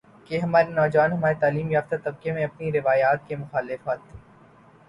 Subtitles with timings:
[0.25, 4.13] کہ ہمارے نوجوانوں اور ہمارے تعلیم یافتہ طبقہ میں اپنی روایات کی مخالفت